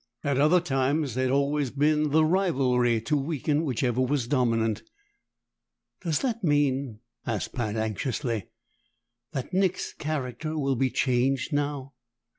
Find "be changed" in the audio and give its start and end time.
10.75-11.53